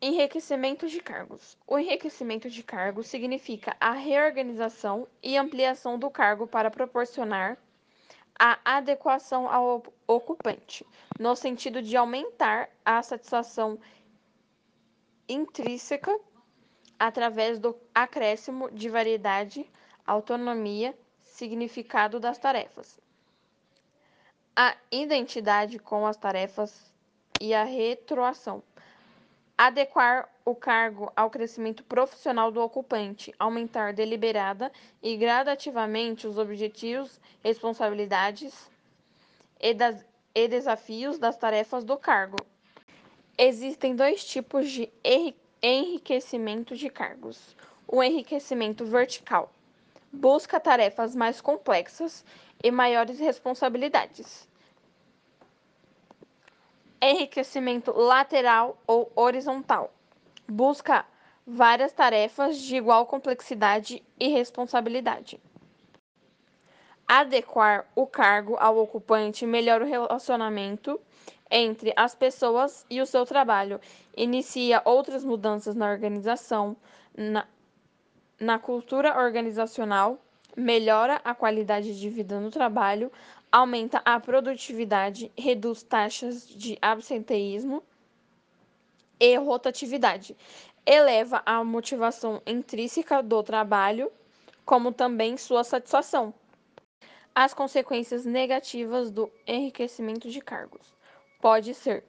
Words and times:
Enriquecimento 0.00 0.86
de 0.88 1.00
cargos. 1.00 1.56
O 1.66 1.78
enriquecimento 1.78 2.50
de 2.50 2.62
cargos 2.62 3.06
significa 3.06 3.74
a 3.80 3.92
reorganização 3.92 5.08
e 5.22 5.38
ampliação 5.38 5.98
do 5.98 6.10
cargo 6.10 6.46
para 6.46 6.70
proporcionar 6.70 7.56
a 8.38 8.58
adequação 8.62 9.50
ao 9.50 9.82
ocupante, 10.06 10.86
no 11.18 11.34
sentido 11.34 11.80
de 11.80 11.96
aumentar 11.96 12.68
a 12.84 13.02
satisfação 13.02 13.78
intrínseca 15.26 16.14
através 16.98 17.58
do 17.58 17.74
acréscimo 17.94 18.70
de 18.70 18.90
variedade, 18.90 19.64
autonomia, 20.06 20.94
significado 21.22 22.20
das 22.20 22.36
tarefas, 22.36 23.00
a 24.54 24.76
identidade 24.92 25.78
com 25.78 26.06
as 26.06 26.18
tarefas 26.18 26.92
e 27.40 27.54
a 27.54 27.64
retroação 27.64 28.62
adequar 29.56 30.28
o 30.44 30.54
cargo 30.54 31.10
ao 31.16 31.30
crescimento 31.30 31.82
profissional 31.84 32.50
do 32.50 32.60
ocupante, 32.60 33.34
aumentar 33.38 33.92
deliberada 33.92 34.70
e 35.02 35.16
gradativamente 35.16 36.26
os 36.26 36.36
objetivos, 36.36 37.18
responsabilidades 37.42 38.70
e, 39.60 39.72
das, 39.72 40.04
e 40.34 40.46
desafios 40.46 41.18
das 41.18 41.36
tarefas 41.36 41.84
do 41.84 41.96
cargo. 41.96 42.36
Existem 43.38 43.96
dois 43.96 44.24
tipos 44.24 44.70
de 44.70 44.90
enriquecimento 45.62 46.76
de 46.76 46.90
cargos: 46.90 47.56
o 47.88 48.02
enriquecimento 48.02 48.84
vertical 48.84 49.50
busca 50.12 50.60
tarefas 50.60 51.16
mais 51.16 51.40
complexas 51.40 52.24
e 52.62 52.70
maiores 52.70 53.18
responsabilidades 53.18 54.46
enriquecimento 57.00 57.92
lateral 57.92 58.78
ou 58.86 59.10
horizontal. 59.14 59.92
Busca 60.48 61.04
várias 61.46 61.92
tarefas 61.92 62.58
de 62.58 62.76
igual 62.76 63.06
complexidade 63.06 64.02
e 64.18 64.28
responsabilidade. 64.28 65.40
Adequar 67.06 67.86
o 67.94 68.06
cargo 68.06 68.56
ao 68.58 68.78
ocupante 68.78 69.46
melhora 69.46 69.84
o 69.84 69.88
relacionamento 69.88 71.00
entre 71.50 71.92
as 71.96 72.14
pessoas 72.14 72.84
e 72.90 73.00
o 73.00 73.06
seu 73.06 73.24
trabalho, 73.24 73.80
inicia 74.16 74.82
outras 74.84 75.24
mudanças 75.24 75.76
na 75.76 75.88
organização, 75.88 76.76
na, 77.16 77.46
na 78.40 78.58
cultura 78.58 79.16
organizacional, 79.16 80.18
melhora 80.56 81.20
a 81.22 81.34
qualidade 81.34 81.98
de 82.00 82.08
vida 82.08 82.40
no 82.40 82.50
trabalho, 82.50 83.12
aumenta 83.52 84.00
a 84.04 84.18
produtividade, 84.18 85.30
reduz 85.36 85.82
taxas 85.82 86.48
de 86.48 86.78
absenteísmo 86.80 87.82
e 89.20 89.36
rotatividade, 89.36 90.36
eleva 90.84 91.42
a 91.44 91.62
motivação 91.62 92.40
intrínseca 92.46 93.22
do 93.22 93.42
trabalho, 93.42 94.10
como 94.64 94.92
também 94.92 95.36
sua 95.36 95.62
satisfação. 95.62 96.34
As 97.34 97.52
consequências 97.52 98.24
negativas 98.24 99.10
do 99.10 99.30
enriquecimento 99.46 100.30
de 100.30 100.40
cargos 100.40 100.96
pode 101.40 101.74
ser 101.74 102.02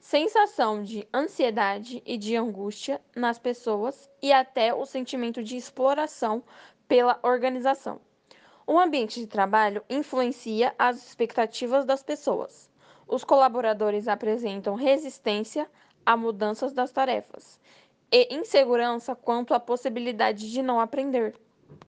sensação 0.00 0.82
de 0.82 1.06
ansiedade 1.12 2.02
e 2.06 2.16
de 2.16 2.34
angústia 2.34 3.00
nas 3.14 3.38
pessoas 3.38 4.10
e 4.22 4.32
até 4.32 4.74
o 4.74 4.86
sentimento 4.86 5.42
de 5.42 5.56
exploração 5.56 6.42
pela 6.88 7.20
organização. 7.22 8.00
O 8.66 8.78
ambiente 8.78 9.20
de 9.20 9.26
trabalho 9.26 9.84
influencia 9.90 10.74
as 10.78 10.96
expectativas 11.06 11.84
das 11.84 12.02
pessoas. 12.02 12.70
Os 13.06 13.24
colaboradores 13.24 14.08
apresentam 14.08 14.74
resistência 14.74 15.70
a 16.04 16.16
mudanças 16.16 16.72
das 16.72 16.90
tarefas 16.90 17.60
e 18.10 18.34
insegurança 18.34 19.14
quanto 19.14 19.54
à 19.54 19.60
possibilidade 19.60 20.50
de 20.50 20.62
não 20.62 20.80
aprender. 20.80 21.34